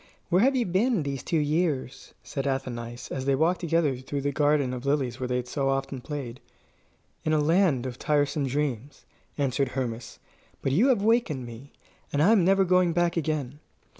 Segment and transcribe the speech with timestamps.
[0.31, 4.31] "Where have you been, these two years?" said Athenais, as they walked together through the
[4.31, 6.39] garden of lilies where they had so often played.
[7.23, 9.05] "In a land of tiresome dreams,"
[9.37, 10.17] answered Hermas;
[10.63, 11.73] "but you have wakened me,
[12.11, 13.59] and I am never going back again."